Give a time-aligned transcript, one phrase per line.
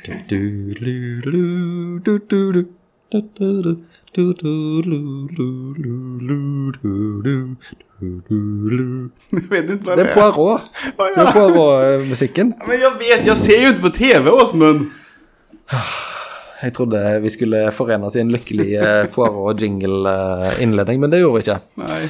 [0.00, 0.12] Det
[9.98, 10.60] er Poirot.
[10.96, 11.32] Det er.
[11.32, 12.54] Poirot-musikken.
[12.66, 14.80] Men jeg vet, jeg ser jo ikke på tv, Åsmund.
[16.60, 21.58] Jeg trodde vi skulle forenes i en lykkelig eh, Poirot-jingle-innledning, men det gjorde vi ikke.
[21.80, 22.02] Nei.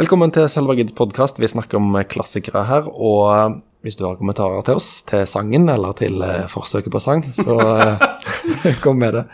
[0.00, 1.40] Velkommen til Sølva Gids podkast.
[1.40, 2.82] Vi snakker om klassikere her.
[2.90, 3.50] Og eh,
[3.84, 7.56] hvis du har kommentarer til oss, til sangen eller til eh, forsøket på sang, så
[7.60, 9.24] eh, kom med det.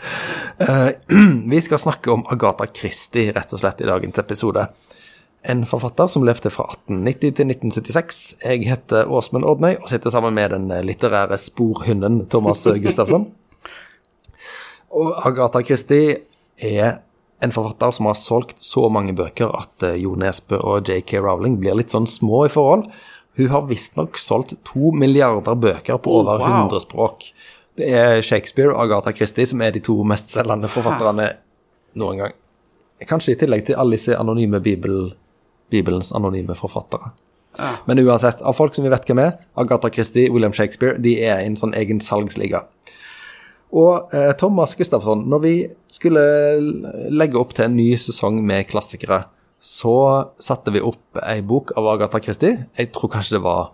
[0.59, 0.89] Eh,
[1.53, 4.65] vi skal snakke om Agatha Christie rett og slett i dagens episode.
[5.47, 8.19] En forfatter som levde fra 1890 til 1976.
[8.43, 13.29] Jeg heter Åsmund Ordnøy og sitter sammen med den litterære sporhunden Thomas Gustafsson.
[14.99, 16.17] Og Agatha Christie
[16.59, 16.99] er
[17.41, 21.23] en forfatter som har solgt så mange bøker at Jo Nesbø og J.K.
[21.23, 22.89] Rowling blir litt sånn små i forhold.
[23.39, 26.67] Hun har visstnok solgt to milliarder bøker på Oh, over wow.
[26.67, 27.31] 100 språk.
[27.79, 31.29] Det er Shakespeare og Agatha Christie som er de to mestselgende forfatterne
[31.95, 32.37] noen gang.
[33.07, 35.13] Kanskje i tillegg til alle disse anonyme bibel,
[35.71, 37.13] Bibelens anonyme forfattere.
[37.57, 37.71] Ja.
[37.87, 41.41] Men uansett, av folk som vi vet hvem er, Agatha Christie, William Shakespeare, de er
[41.41, 42.65] i en sånn egen salgsliga.
[43.71, 45.53] Og eh, Thomas Gustafsson, når vi
[45.91, 46.23] skulle
[47.11, 49.23] legge opp til en ny sesong med klassikere,
[49.61, 49.93] så
[50.41, 52.65] satte vi opp ei bok av Agatha Christie.
[52.77, 53.71] Jeg tror kanskje det var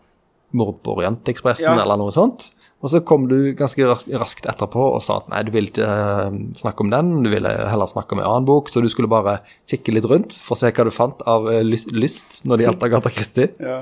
[0.57, 1.77] Mord på Orientekspressen Ja.
[1.81, 2.49] eller noe sånt.
[2.83, 3.81] Og så kom du ganske
[4.19, 7.49] raskt etterpå og sa at nei, du ville ikke eh, snakke om den, du ville
[7.49, 9.39] heller snakke om en annen bok, så du skulle bare
[9.71, 12.67] kikke litt rundt for å se hva du fant av eh, lyst, lyst når det
[12.67, 13.49] gjaldt Agatha Christie.
[13.63, 13.79] Ja.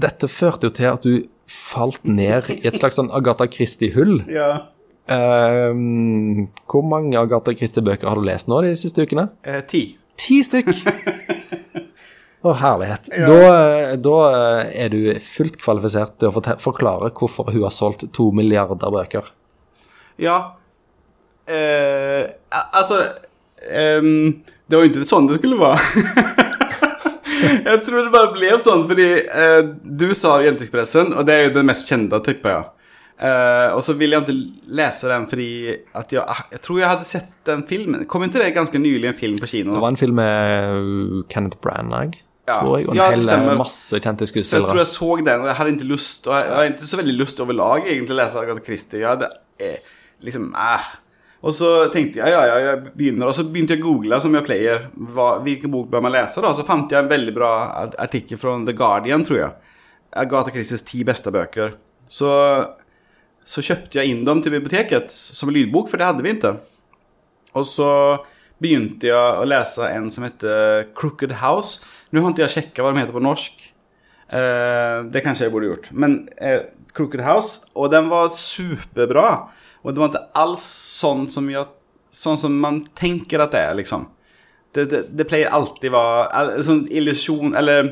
[0.00, 4.22] Dette førte jo til at du falt ned i et slags sånn Agatha Christie-hull.
[4.32, 4.66] Ja.
[5.10, 9.26] Um, hvor mange Agatha Christie-bøker har du lest nå de siste ukene?
[9.44, 9.82] Eh, ti.
[10.20, 10.70] Ti stykk!
[12.40, 13.10] Å, herlighet.
[13.12, 13.26] Ja.
[13.28, 14.18] Da, da
[14.72, 19.28] er du fullt kvalifisert til å forklare hvorfor hun har solgt to milliarder bøker.
[20.20, 20.38] Ja.
[21.44, 23.02] Eh, altså alltså,
[23.72, 26.04] ehm, det var jo ikke sånn det skulle være.
[27.68, 31.56] jeg tror det bare ble sånn, fordi eh, du sa Jenteekspressen, og det er jo
[31.58, 32.68] den mest kjente, tipper jeg.
[33.20, 35.48] Eh, og så ville jeg ikke lese den fordi
[35.98, 38.06] at jeg, ah, jeg tror jeg hadde sett den filmen.
[38.08, 39.74] Kom ikke det ganske nylig en film på kino?
[39.76, 42.16] Det var en film med uh, Kenneth Branagh,
[42.48, 42.54] Ja.
[42.62, 43.58] tror jeg, og en Ja, det hel stemmer.
[43.60, 44.64] masse kjente skuespillere.
[44.64, 46.88] jeg tror jeg så den, og jeg hadde ikke lyst Og jeg jeg hadde ikke
[46.94, 49.00] så veldig lyst overlag egentlig å lese Agatha Christie.
[49.04, 49.28] Jeg hadde
[49.60, 49.76] eh,
[50.24, 50.88] liksom eh.
[51.42, 53.28] Og så tenkte jeg ja, ja, jeg begynner.
[53.28, 54.88] Og så begynte jeg å google, som jeg pleier.
[54.96, 56.40] Hva, hvilken bok bør man lese?
[56.44, 56.50] da?
[56.56, 57.52] Så fant jeg en veldig bra
[57.96, 59.52] artikkel fra The Guardian, tror jeg.
[60.16, 61.76] Agatha Christies ti beste bøker.
[62.08, 62.28] Så,
[63.46, 66.54] så kjøpte jeg inn dem til biblioteket som lydbok, for det hadde vi ikke.
[67.58, 67.90] Og så
[68.60, 71.80] begynte jeg å lese en som heter Crooked House.
[72.10, 73.64] Nå har ikke jeg sjekka hva de heter på norsk.
[74.30, 75.90] Eh, det kanskje jeg burde gjort.
[75.90, 79.50] Men eh, Crooked House, og den var superbra.
[79.82, 80.66] Og det var ikke alls
[81.00, 81.66] sånn som, jeg,
[82.14, 84.06] sånn som man tenker at det er, liksom.
[84.76, 87.88] Det, det, det pleier alltid være sånn illusjon Eller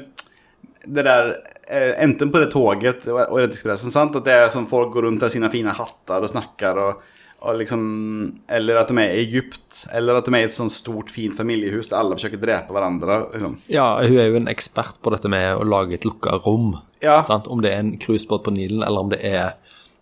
[0.86, 1.32] det der
[1.68, 4.16] Enten på det toget og Orientexpressen, sant?
[4.16, 7.02] At det er sånn folk går rundt med sine fine hatter og snakker og,
[7.44, 7.82] og liksom
[8.48, 9.84] Eller at de er i Egypt.
[9.92, 13.20] Eller at de er i et sånt stort, fint familiehus der alle forsøker drepe hverandre.
[13.34, 13.58] Liksom.
[13.68, 16.72] Ja, hun er jo en ekspert på dette med å lage et lukka rom.
[17.04, 17.20] Ja.
[17.28, 17.46] Sant?
[17.52, 19.52] Om det er en cruisebåt på Nilen, eller om det er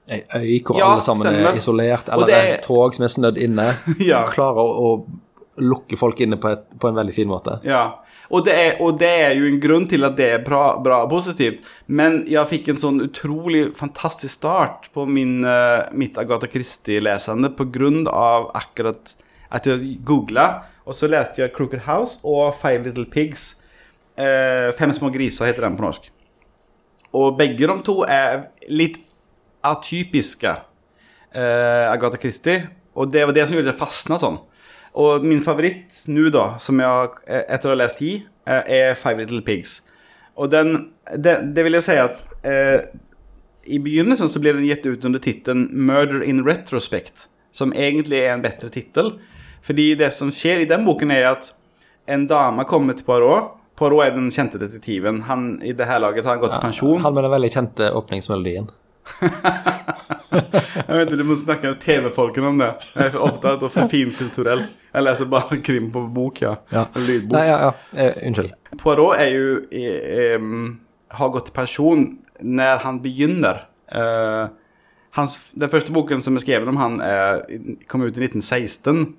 [0.07, 1.51] ei øy hvor Ja, alle sammen stemmer.
[1.51, 3.65] er isolert, eller det det er et tog som er snødd inne.
[4.07, 4.23] Ja.
[4.31, 7.59] Klarer å, å lukke folk inne på, et, på en veldig fin måte.
[7.67, 7.99] Ja,
[8.31, 11.03] og det, er, og det er jo en grunn til at det er bra, bra
[11.05, 11.63] og positivt.
[11.87, 17.53] Men jeg fikk en sånn utrolig fantastisk start på min, eh, mitt Agatha Christie-lesende
[18.11, 19.15] av akkurat
[19.51, 23.65] at jeg googla, og så leste jeg Crooked House og Five Little Pigs.
[24.17, 26.11] Eh, Fem små griser heter den på norsk.
[27.15, 28.99] Og begge de to er litt
[29.67, 30.51] atypiske
[31.35, 32.69] eh, Agatha Christie.
[32.97, 34.39] Og det var det som gjorde at jeg fastna sånn.
[34.97, 38.15] Og min favoritt nå, da, som jeg eh, etter å ha lest ti,
[38.49, 39.83] eh, er Five Little Pigs.
[40.37, 42.89] Og den Det, det vil jeg si at eh,
[43.71, 48.35] I begynnelsen så blir den gitt ut under tittelen 'Murder in Retrospect', som egentlig er
[48.35, 49.19] en bedre tittel.
[49.63, 51.53] Fordi det som skjer i den boken, er at
[52.07, 53.57] en dame kommer til Poirot.
[53.77, 55.23] Poirot er den kjente detektiven.
[55.23, 57.01] Han, I det her laget har han gått i pensjon.
[57.03, 58.71] Han med den veldig kjente åpningsmelodien.
[60.37, 62.71] Jeg vet ikke, Du må snakke med TV-folkene om det.
[62.95, 64.67] Jeg er for opptatt og for finkulturell.
[64.93, 66.55] Jeg leser bare krim på bok, ja.
[66.73, 67.35] En lydbok.
[67.37, 67.73] Nei, ja, ja.
[67.93, 68.55] Eh, unnskyld.
[68.81, 70.55] Poirot er jo eh, em,
[71.17, 72.07] har gått i pensjon
[72.41, 73.67] når han begynner.
[73.87, 74.49] Uh,
[75.17, 77.45] hans, den første boken som er skrevet om han, er,
[77.89, 79.15] kom ut i 1916.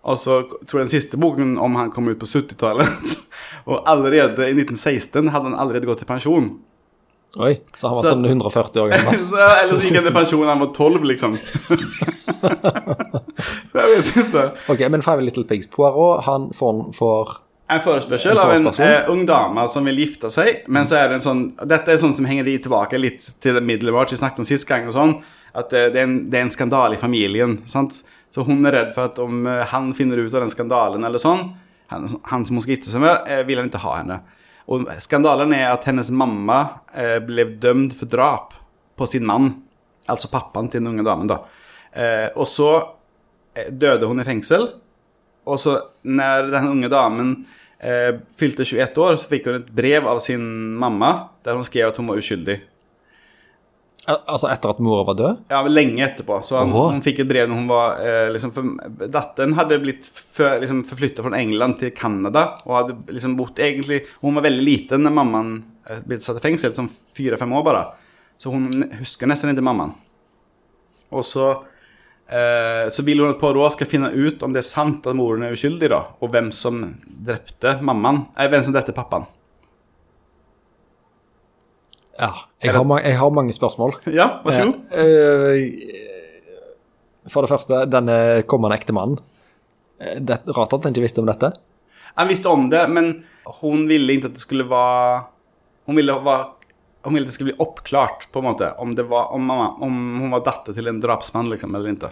[0.00, 2.88] Og så tror jeg den siste boken om han kom ut på 70-tallet.
[3.70, 6.54] og allerede i 1916 hadde han allerede gått i pensjon.
[7.38, 9.20] Oi, så han var Så- sånn 140 år gammel.
[9.30, 11.36] Så, eller så gikk han til pensjon da han var tolv, liksom.
[13.70, 14.42] så jeg vet ikke.
[14.72, 15.68] Ok, men Five Little Pigs.
[15.70, 17.36] Poirot, han får, får
[17.70, 21.20] En forespørsel av en eh, ung dame som vil gifte seg, men så er det
[21.20, 24.42] en sånn Dette er sånn som henger litt tilbake litt til det middelbart vi snakket
[24.42, 25.14] om sist gang, og sånn,
[25.54, 27.60] at eh, det, er en, det er en skandale i familien.
[27.70, 28.00] sant?
[28.34, 31.22] Så hun er redd for at om eh, han finner ut av den skandalen, eller
[31.22, 31.52] sånn,
[31.94, 34.20] han, han som hun skal gifte seg med, eh, vil han ikke ha henne.
[34.70, 36.60] Og skandalen er at hennes mamma
[36.94, 38.54] eh, ble dømt for drap
[38.98, 39.52] på sin mann,
[40.10, 41.40] altså pappaen til den unge damen, da.
[41.90, 42.70] Eh, og så
[43.56, 44.68] eh, døde hun i fengsel.
[45.50, 45.74] Og så
[46.06, 47.32] når den unge damen
[48.36, 50.42] fylte 21 år, så fikk hun et brev av sin
[50.76, 52.58] mamma der hun skrev at hun var uskyldig.
[54.10, 55.38] Al- Altså etter at mora var død?
[55.52, 56.40] Ja, Lenge etterpå.
[56.46, 60.08] Så han, hun fikk et brev når hun var eh, liksom, for, Datteren hadde blitt
[60.10, 62.44] for, liksom, forflytta fra England til Canada.
[62.66, 65.56] Og hadde liksom bott egentlig Hun var veldig liten da mammaen
[65.88, 67.82] eh, ble satt i fengsel, sånn fire-fem år bare.
[68.40, 68.68] Så hun
[69.00, 69.96] husker nesten ikke mammaen.
[71.10, 71.48] Og så
[72.30, 75.42] eh, så vil hun at Poirot skal finne ut om det er sant at moren
[75.48, 76.04] er uskyldig, da.
[76.22, 78.24] Og hvem som drepte mammaen.
[78.36, 79.26] Nei, hvem som drepte pappaen.
[82.20, 82.30] Ja.
[82.60, 83.94] Jeg har, jeg har mange spørsmål.
[84.18, 84.78] Ja, vær så god.
[84.92, 86.06] Eh,
[87.30, 88.16] For det første, denne
[88.50, 89.18] kommende ektemannen.
[90.00, 91.52] Eh, Det rart at han ikke visste om dette.
[92.18, 93.12] Han visste om det, men
[93.62, 95.22] hun ville ikke at det skulle være
[95.88, 96.44] Hun ville, være,
[97.06, 99.70] hun ville at det skulle bli oppklart, på en måte, om, det var, om, mamma,
[99.82, 102.10] om hun var datter til en drapsmann, liksom, eller ikke.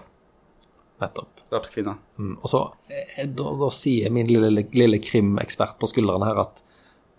[0.99, 1.45] Nettopp.
[1.53, 1.95] Drapskvinne.
[2.19, 2.33] Mm.
[2.41, 6.65] Og så eh, da, da sier min lille, lille krimekspert på skuldrene her at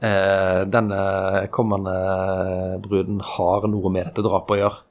[0.02, 1.02] eh, denne
[1.56, 1.96] kommende
[2.84, 4.82] bruden har noe med dette drapet å gjøre.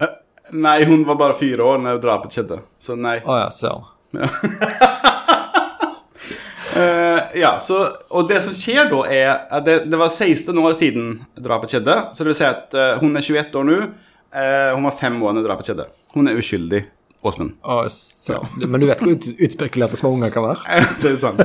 [0.00, 0.14] Eh,
[0.52, 3.18] Nei, hun var bare fire år når drapet skjedde, så nei.
[3.24, 3.76] Å ja, så.
[6.76, 7.80] Eh, ja, så,
[8.14, 11.96] og det som skjer da, er at det, det var 16 år siden drapet skjedde.
[12.14, 13.78] Så det vil si at eh, hun er 21 år nå.
[14.30, 15.88] eh, hun var fem år når drapet skjedde.
[16.14, 16.84] Hun er uskyldig,
[17.22, 17.52] Åsmund.
[17.64, 18.40] Ja.
[18.66, 20.80] Men du vet hvor ut, utspekulerte små unger kan være?
[21.02, 21.42] det er sant.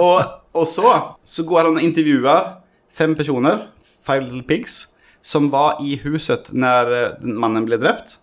[0.00, 0.18] Og,
[0.56, 0.90] og så,
[1.22, 2.50] så går han og intervjuer
[2.94, 3.68] fem personer,
[4.06, 4.88] Five Little Pigs,
[5.22, 8.18] som var i huset når eh, mannen ble drept.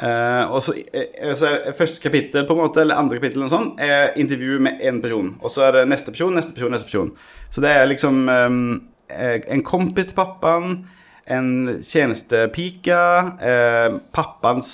[0.00, 3.52] Uh, og så, eh, så er Første kapittel på en måte, eller andre kapittel eller
[3.52, 5.34] sånn, er intervju med én person.
[5.40, 7.10] Og så er det neste person, neste person, neste person.
[7.52, 8.62] Så det er liksom um,
[9.10, 10.78] en kompis til pappaen,
[11.30, 11.50] en
[11.84, 13.00] tjenestepike,
[13.44, 14.72] uh, pappaens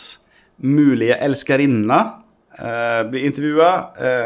[0.63, 2.13] mulige elskerinner
[2.61, 3.71] uh, blir intervjua.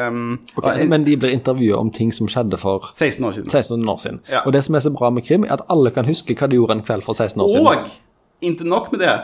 [0.09, 3.51] Um, okay, Men de blir intervjua om ting som skjedde for 16 år siden.
[3.51, 4.23] 16 år siden.
[4.31, 4.45] Ja.
[4.47, 6.61] Og det som er så bra med krim, er at alle kan huske hva de
[6.61, 7.67] gjorde en kveld for 16 år siden.
[7.67, 9.17] Og ikke nok med det.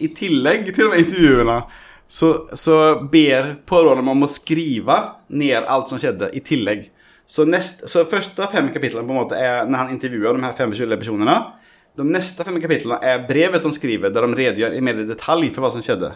[0.00, 1.62] I tillegg til de intervjuene
[2.12, 2.76] så, så
[3.12, 4.98] ber pårørende om å skrive
[5.32, 6.90] ned alt som skjedde, i tillegg.
[7.28, 10.56] Så, nest, så første fem kapitlene på en måte er når han intervjuer de her
[10.58, 11.36] fem forskjellige personene.
[11.96, 15.64] De neste fem kapitlene er brevet de skriver, der de redegjør i mer detalj for
[15.64, 16.12] hva som skjedde.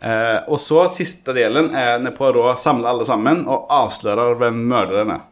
[0.00, 5.12] Eh, og så siste delen er når Poirot samler alle sammen og avslører hvem morderen
[5.16, 5.26] er.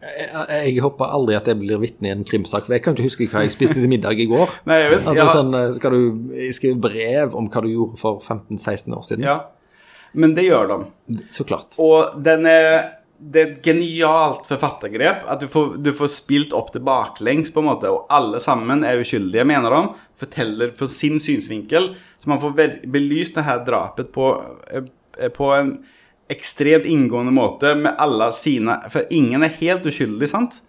[0.00, 3.04] Jeg, jeg håper aldri at jeg blir vitne i en krimsak, for jeg kan ikke
[3.04, 4.54] huske hva jeg spiste til middag i går.
[4.70, 5.34] Nei, jeg vet, Altså ja.
[5.36, 9.28] sånn, Skal du skrive brev om hva du gjorde for 15-16 år siden?
[9.28, 9.36] Ja.
[10.16, 11.20] Men det gjør de.
[11.36, 11.76] Så klart.
[11.78, 15.26] Og den er det er et genialt forfattergrep.
[15.28, 18.84] At du får, du får spilt opp det baklengs, på en måte, og alle sammen
[18.86, 19.82] er uskyldige, mener de.
[20.20, 21.92] Forteller fra sin synsvinkel.
[22.20, 22.56] Så man får
[22.88, 24.32] belyst det her drapet på,
[24.72, 25.78] eh, på en
[26.30, 30.60] ekstremt inngående måte med alle sine For ingen er helt uskyldig, sant?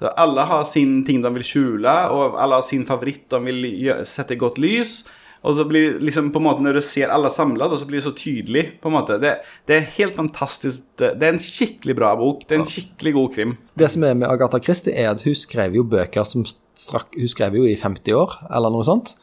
[0.00, 3.66] Så alle har sin ting de vil skjule, og alle har sin favoritt de vil
[4.08, 5.02] sette i godt lys.
[5.40, 8.04] Og så blir liksom på en måte Når du ser alle samlet, så blir det
[8.04, 8.64] så tydelig.
[8.82, 10.84] på en måte Det, det er helt fantastisk.
[11.00, 12.44] Det, det er en skikkelig bra bok.
[12.46, 13.56] Det er en skikkelig god krim.
[13.74, 17.28] Det som er med Agatha Christie, er at hun skrev jo bøker som strakk Hun
[17.28, 19.14] skrev jo i 50 år, eller noe sånt.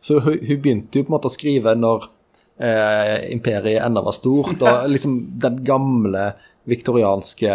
[0.00, 2.08] Så hun, hun begynte jo på en måte å skrive når
[2.62, 6.30] eh, imperiet ennå var stort, og liksom den gamle
[6.68, 7.50] viktorianske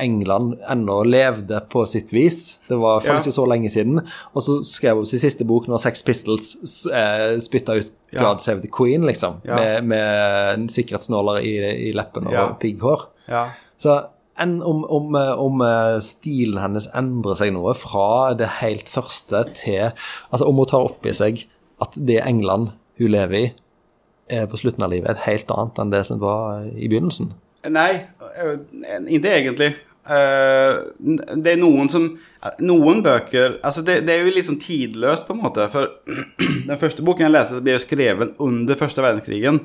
[0.00, 2.58] England ennå levde på sitt vis.
[2.68, 3.20] Det var for Ja.
[3.20, 4.00] ikke så lenge siden.
[4.34, 8.22] Og så skrev hun sin siste bok når Sex Pistols eh, spytta ut Ja.
[8.24, 9.42] God Save the Queen, liksom.
[9.44, 9.56] Ja.
[9.56, 11.56] Med, med sikkerhetsnåler i,
[11.88, 13.02] i leppen og pigghår.
[13.28, 13.50] Ja.
[13.76, 13.98] Så
[14.40, 19.90] enn om, om, om eh, stilen hennes endrer seg noe fra det helt første til
[20.32, 21.42] Altså om hun tar opp i seg
[21.84, 23.52] at det England hun lever i,
[24.30, 27.30] er på slutten av livet er helt annet enn det som var i begynnelsen.
[27.66, 27.92] Nei,
[28.38, 28.58] øh,
[29.08, 29.72] ikke egentlig.
[30.08, 30.78] Eh,
[31.36, 32.04] det er noen som
[32.64, 35.66] Noen bøker Altså, det, det er jo litt sånn tidløst, på en måte.
[35.72, 35.98] For
[36.70, 39.64] den første boken jeg leste, ble jo skrevet under første verdenskrigen.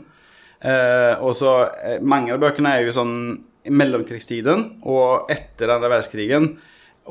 [0.63, 3.17] Eh, og så eh, Mange av bøkene er jo sånn
[3.63, 6.49] i mellomkrigstiden og etter andre verdenskrigen.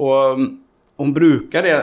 [0.03, 0.43] Og,
[1.01, 1.77] hun bruker det,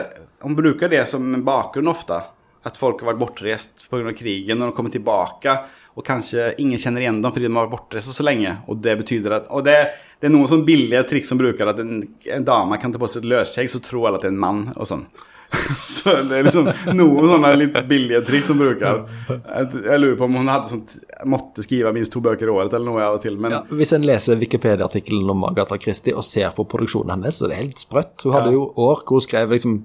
[0.44, 2.20] hun bruker det som bakgrunn ofte.
[2.68, 4.12] At folk har vært bortreist pga.
[4.14, 5.56] krigen, når de kommer tilbake.
[5.98, 8.58] Og kanskje ingen kjenner igjen dem fordi de har vært bortreist så lenge.
[8.70, 9.74] Og det betyr at Og det,
[10.20, 12.04] det er noen sånn billige triks som bruker at en,
[12.36, 14.44] en dame kan ta på seg et løsskjegg, så tror alle at det er en
[14.46, 14.62] mann.
[14.76, 15.04] og sånn.
[15.90, 19.00] så det er liksom noen sånne litt billige triks som bruker.
[19.26, 20.92] Jeg, lurer på om hun hadde sånt,
[21.26, 23.34] måtte skrive minst to bøker i året eller noe av og til.
[23.34, 27.48] Men Ja, hvis en leser Wikipedia-artikkelen om Agatha Christie og ser på produksjonen hennes, så
[27.48, 28.14] er det helt sprøtt.
[28.22, 28.60] Hun hadde Ja.
[28.60, 29.76] jo år hvor hun skrev liksom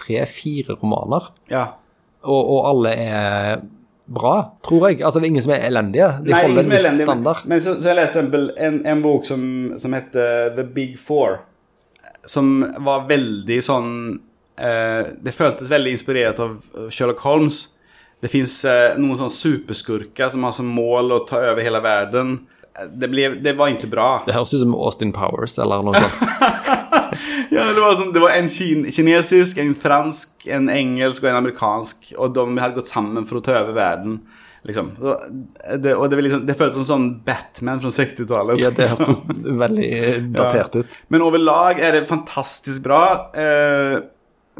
[0.00, 1.64] tre-fire romaner, ja.
[2.24, 3.64] og, og alle er
[4.06, 4.34] bra,
[4.66, 5.00] tror jeg.
[5.02, 6.08] Altså, det er ingen som er elendige.
[6.24, 7.44] De Nei, holder en viss elendige, men- standard.
[7.48, 8.30] Men så, så jeg leste en,
[8.68, 9.44] en, en bok som,
[9.80, 11.38] som heter The Big Four.
[12.26, 13.88] Som var veldig sånn
[14.56, 16.54] eh, Det føltes veldig inspirert av
[16.88, 17.58] Sherlock Holmes.
[18.24, 22.38] Det fins eh, noen sånne superskurker som har som mål å ta over hele verden.
[22.90, 24.06] Det, ble, det var ikke bra.
[24.26, 26.64] Det høres ut som Austin Powers eller noe sånt.
[27.54, 31.40] Ja, det, var sånn, det var en kin kinesisk, en fransk, en engelsk og en
[31.42, 32.12] amerikansk.
[32.18, 34.20] Og de hadde gått sammen for å ta over verden.
[34.64, 34.94] Liksom.
[34.96, 35.14] Så
[35.76, 38.62] Det, og det, liksom, det føltes som sånn Batman fra 60-tallet.
[38.62, 39.36] Ja, det liksom.
[39.64, 39.92] veldig
[40.34, 40.98] datert ut.
[41.12, 43.02] Men overlag er det fantastisk bra.
[43.36, 43.98] Eh,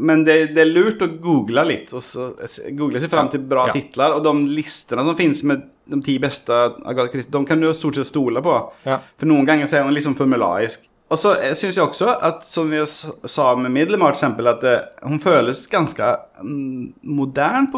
[0.05, 1.93] men det, det er lurt å google litt.
[1.95, 2.33] Og så,
[2.75, 3.77] google seg fram til bra Ja.
[3.79, 4.17] titler.
[4.19, 6.53] Og de listene som finnes med de ti beste
[6.85, 8.57] Agatha Christie, de kan du stort sett stole på.
[8.89, 8.99] Ja.
[9.21, 10.89] For noen ganger så er hun liksom formularisk.
[11.13, 15.21] Og så syns jeg også at, som jeg sa med Middelmar, eksempel, at eh, hun
[15.23, 16.09] føles ganske
[16.41, 17.69] mm, modern.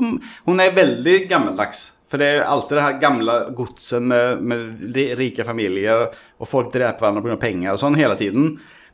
[0.46, 1.82] Hun er veldig gammeldags.
[2.06, 4.86] For det er alltid det her gamle godset med, med
[5.18, 6.06] rike familier,
[6.38, 7.38] og folk dreper hverandre pga.
[7.42, 8.52] penger og sånn hele tiden.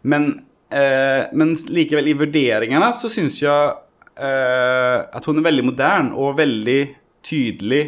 [0.08, 0.30] Men,
[0.72, 3.74] eh, men likevel, i vurderingene så syns jeg
[4.16, 6.80] eh, at hun er veldig moderne og veldig
[7.22, 7.82] tydelig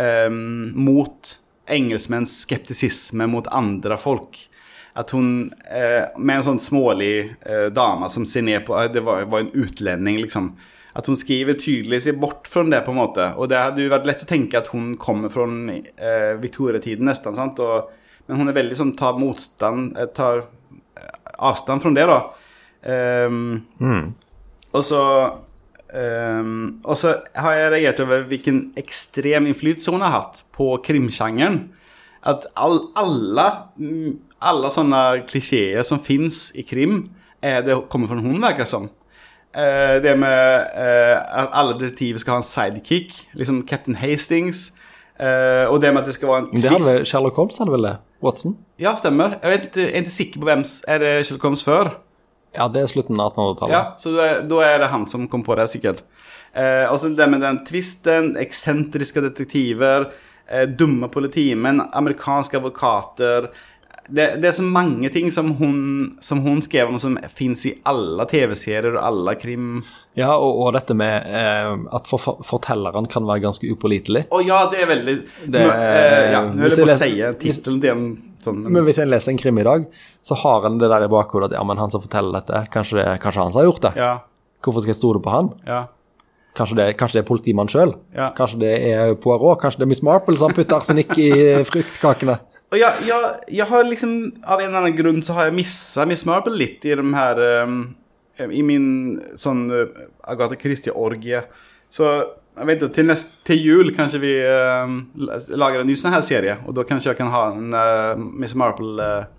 [0.00, 1.34] eh, mot
[1.72, 4.40] engelskmenns skeptisisme mot andre folk.
[4.98, 9.00] At hun, eh, med en sånn smålig eh, dame som ser ned på eh, Det
[9.04, 10.52] var, var en utlending, liksom.
[10.92, 13.30] At hun skriver tydelig seg bort fra det, på en måte.
[13.40, 17.38] Og det hadde jo vært lett å tenke at hun kommer fra eh, Victoria-tiden, nesten.
[17.38, 17.62] sant?
[17.64, 17.88] Og,
[18.28, 21.14] men hun er veldig sånn tar motstand eh, Tar eh,
[21.48, 22.18] avstand fra det, da.
[22.92, 23.62] Ehm,
[24.72, 25.02] og så
[25.94, 31.62] um, Og så har jeg reagert over hvilken ekstrem innflytelse hun har hatt på krimsjangeren.
[32.22, 33.46] At all, alle,
[33.78, 37.08] mm, alle sånne klisjeer som fins i krim,
[37.42, 38.90] er det kommer fra hun, virker det som.
[39.52, 44.70] Eh, det med eh, at alle detektiver skal ha en sidekick, liksom Captain Hastings.
[45.18, 47.10] eh, og det med at det skal være en Men det hadde twist.
[47.10, 47.96] Sherlock Holmes, hadde vel det?
[48.22, 48.56] Watson?
[48.78, 49.36] Ja, stemmer.
[49.42, 51.96] Jeg vet, jeg er ikke sikker på hvem Er det Sherlock Holmes før?
[52.54, 53.72] Ja, det er slutten av 1800-tallet.
[53.72, 56.02] Ja, så da er, det han som kom på det, sikkert.
[56.54, 60.10] Eh, og så det med den twisten, eksentriske detektiver,
[60.78, 63.50] dumme politimenn, amerikanske advokater
[64.12, 65.76] det, det er så mange ting som hun,
[66.20, 69.76] som hun skrev om, som fins i alle TV-serier og alle krim...
[70.18, 74.24] Ja, og, og dette med eh, at for, fortelleren kan være ganske upålitelig.
[74.34, 75.14] Å ja, det er veldig
[75.46, 77.14] Det- Nå, eh, Ja, nå vil jeg bare si
[77.46, 78.04] tittelen til en
[78.44, 79.86] sånn Men hvis en leser en krim i dag,
[80.26, 82.98] så har en det der i bakhodet at ja, men han som forteller dette, kanskje,
[82.98, 83.94] det, kanskje han som har gjort det.
[84.02, 84.12] Ja,
[84.66, 85.54] Hvorfor skal jeg stole på han?
[85.66, 85.84] ja.
[86.58, 87.94] Kanskje det, kanskje det er politimannen sjøl?
[88.16, 88.30] Ja.
[88.36, 89.60] Kanskje det er Poirot?
[89.62, 91.30] Kanskje det er Miss Marple som putter arsenikk i
[91.70, 92.38] fruktkakene?
[92.72, 94.12] Jeg, jeg, jeg har liksom
[94.48, 97.40] Av en eller annen grunn så har jeg missa Miss Marple litt i de her
[97.68, 97.82] um,
[98.48, 98.86] I min
[99.36, 101.42] sånn uh, Agatha Christie-orgie.
[101.92, 102.08] Så
[102.52, 104.98] jeg vet ikke, til, nest, til jul kanskje vi um,
[105.56, 106.58] lager en ny sånn her serie.
[106.68, 109.30] Og da kanskje jeg kan ha en uh, Miss Marple uh,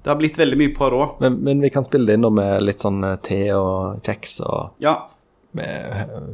[0.00, 1.20] Det har blitt veldig mye Poirot.
[1.24, 4.84] Men, men vi kan spille det inn med litt sånn eh, te og kjeks og
[4.84, 4.94] Ja.
[5.58, 6.30] Med øh,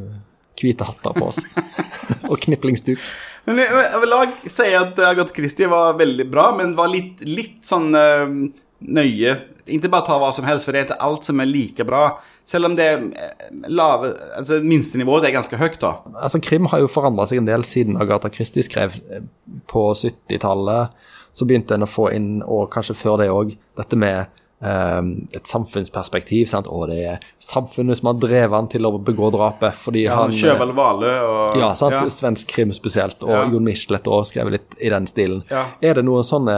[0.60, 1.42] hvite hatter på oss.
[2.30, 3.02] og kniplingsduk.
[3.46, 7.22] Men jeg, jeg vil lag si at Agatha Christie var veldig bra, men var litt,
[7.26, 8.38] litt sånn øh,
[8.86, 9.36] nøye.
[9.66, 12.08] Ikke bare ta hva som helst, for det er ikke alt som er like bra.
[12.46, 15.96] Selv om det eh, lave Altså minstenivået er ganske høyt, da.
[16.14, 19.26] Altså, Krim har jo forandra seg en del siden Agatha Christie skrev eh,
[19.70, 20.94] på 70-tallet.
[21.36, 25.46] Så begynte en å få inn, og kanskje før det òg, dette med eh, et
[25.46, 26.46] samfunnsperspektiv.
[26.48, 26.66] sant?
[26.72, 29.74] Og det er samfunnet som har drevet han til å begå drapet.
[29.76, 30.32] fordi Ja, han...
[30.32, 31.92] Sjøvald Valø og Ja, sant?
[31.92, 32.06] Ja.
[32.08, 33.42] svensk krim spesielt, og Ja.
[33.52, 35.42] Jon Michelet også skrev litt i den stilen.
[35.50, 35.66] Ja.
[35.82, 36.56] Er det noen sånne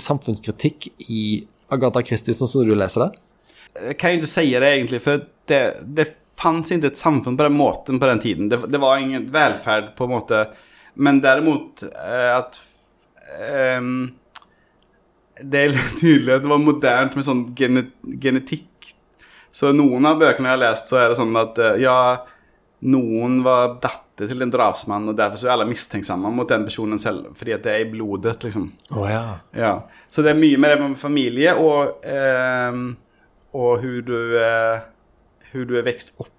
[0.00, 3.18] samfunnskritikk i Agatha Christie, sånn som du leser det?
[3.90, 6.08] Jeg kan jo ikke si det egentlig, for det, det
[6.40, 8.48] fantes ikke et samfunn på den måten på den tiden.
[8.48, 10.44] Det, det var ingen velferd, på en måte.
[10.94, 12.60] Men derimot eh, at
[13.50, 14.12] ehm,
[15.40, 17.88] Det er tydelig at det var modernt med sånn gene,
[18.22, 18.92] genetikk.
[19.54, 21.96] Så noen av bøkene jeg har lest, så er det sånn at eh, ja,
[22.90, 27.00] noen var datter til en drapsmann, og derfor så er alle mistenksomme mot den personen
[27.02, 28.68] selv, fordi at det er i blodet, liksom.
[28.94, 29.38] Oh, ja.
[29.56, 29.74] Ja,
[30.10, 32.80] så det er mye med det med familie og, eh,
[33.54, 34.84] og hur du, eh,
[35.50, 36.30] hvor du er vokst opp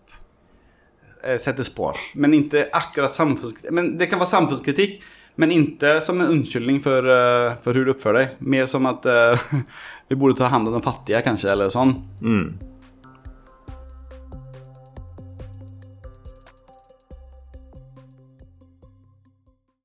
[1.23, 1.97] eh, sätter spår.
[2.15, 3.71] Men ikke akkurat samfundskritik.
[3.71, 4.99] Men det kan være samfundskritik.
[5.35, 8.35] Men inte som en unnskyldning för, eh, för hur du uppför dig.
[8.39, 9.39] Mer som att eh,
[10.07, 11.93] vi borde ta hand om de fattiga kanske, eller sån.